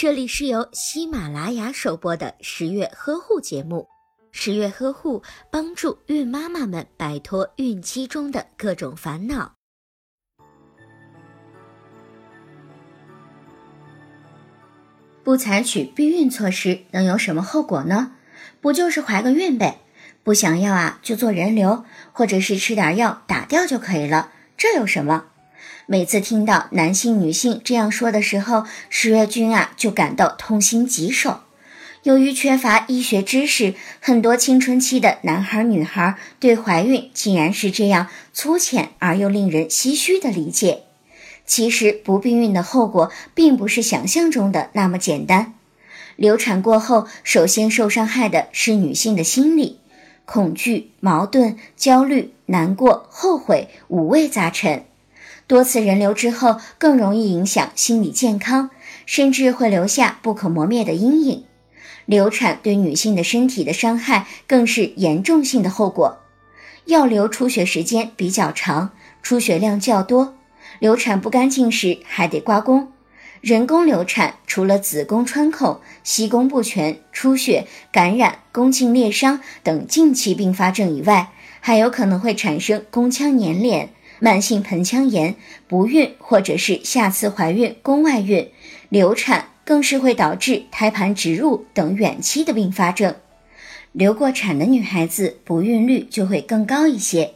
[0.00, 3.88] 这里是由喜马拉雅首播的十月呵护节目。
[4.30, 9.54] 十月呵护帮助孕妈妈们摆脱孕期中的各种烦恼。
[15.24, 18.12] 不采取避孕措施能有什么后果呢？
[18.60, 19.80] 不就是怀个孕呗？
[20.22, 25.24] 不想要啊，就做人流，或者是吃点药打掉就可以了，这有什么？
[25.90, 31.40] 每次听到男性、女性这样说的时候，十月君啊就感到痛心疾首。
[32.02, 40.82] 由于缺乏医学知识，很多青春期的男孩、女孩对怀孕竟然是这样粗浅而又令人唏嘘的理解。
[41.46, 45.54] 其实不避孕的后果并不是想象中的那么简单。
[46.16, 49.78] 流产过后，首先受伤害的是女性的心理，
[50.26, 54.84] 恐惧、矛盾、焦虑、难过、后悔，五味杂陈。
[55.48, 58.68] 多次人流之后，更容易影响心理健康，
[59.06, 61.44] 甚至会留下不可磨灭的阴影。
[62.04, 66.18] 流产对女性的身体的伤害更是严重性的后果。
[66.84, 68.90] 药流出血时间比较长，
[69.22, 70.34] 出血量较多。
[70.80, 72.92] 流产不干净时还得刮宫，
[73.40, 81.30] 人工流产除了子宫穿孔、息宫不全、出血、感染、宫颈裂伤等近期并发症以外，
[81.60, 88.48] 还有可能会产生宫腔粘连、慢性盆腔炎、不孕或者是下次怀孕、宫外孕、
[88.88, 93.14] 流产，更是会导致胎盘植入等远期的并发症。
[93.92, 97.34] 流过产的女孩子不孕率就会更高一些。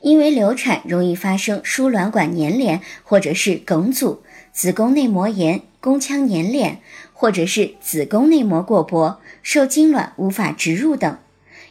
[0.00, 6.82] 因为流产容易发生输卵管粘连，或者是梗阻、子宫内膜炎、宫腔粘连，
[7.14, 11.16] 或者是子宫内膜过薄，受精卵无法植入等。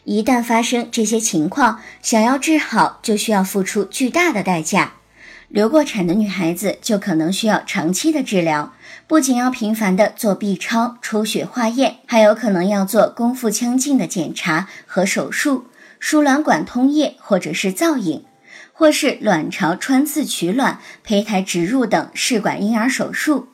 [0.06, 4.94] 一旦发生这些情况，想要治好就需要付出巨大的代价。
[5.48, 8.74] 流过产的女孩子就可能需要长期的治疗，
[9.08, 15.68] 不仅要频繁的做 B 超、抽血化验，还有可能要做宫腹腔镜的检查和手术。
[16.00, 18.26] 输卵管通液，或者是造影，
[18.74, 23.48] 或是卵巢穿刺取卵、胚胎植入等试管婴儿手术，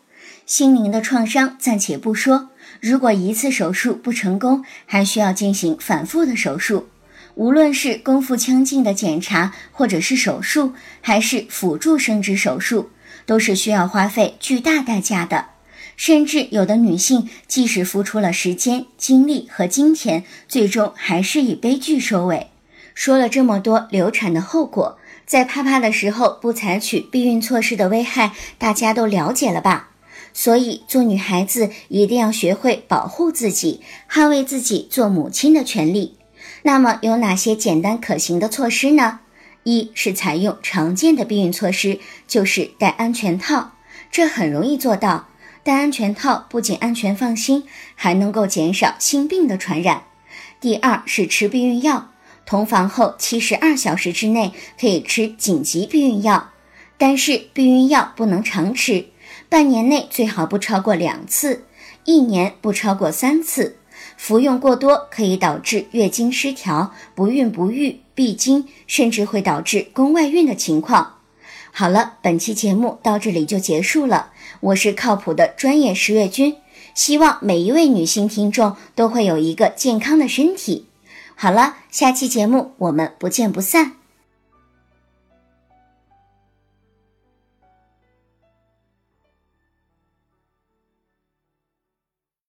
[0.47, 2.49] 心灵的创伤暂且不说，
[2.79, 6.87] 如果一次手术不成功，还需要进行反复的手术。
[7.35, 12.89] 无论是宫腹腔镜的检查，或者是手术，还是辅助生殖手术，
[13.25, 15.47] 都是需要花费巨大代价的。
[15.95, 22.47] 甚至有的女性，即使付出了时间、精力和金钱，最终还是以悲剧收尾。
[22.95, 29.89] 说了这么多流产的后果，在啪啪的时候不采取避孕措施的危害，大家都了解了吧？
[30.33, 36.17] 所以做女孩子一定要学会保护自己，捍卫自己做母亲的权利。
[36.63, 39.19] 那么有哪些简单可行的措施呢？
[39.63, 43.73] 一是采用常见的避孕措施，就是戴安全套，
[44.09, 45.27] 这很容易做到。
[45.61, 50.03] 戴安全套不仅安全放心，还能够减少性病的传染。
[50.59, 52.11] 第二是吃避孕药，
[52.45, 56.51] 同房后七十二小时之内可以吃紧急避孕药，
[56.97, 59.07] 但是避孕药不能常吃，
[59.49, 61.65] 半年内最好不超过两次，
[62.05, 63.77] 一年不超过三次。
[64.15, 71.15] 服用过多可以导致月经失调、不孕不育、闭经，甚至会导致宫外孕的情况。
[71.71, 74.31] 好了，本期节目到这里就结束了。
[74.59, 76.57] 我是靠谱的专业十月君，
[76.93, 80.87] 希望每一位女性听众都会有一个健康的身体。
[81.35, 83.98] 好了，下期节目我们不见不散。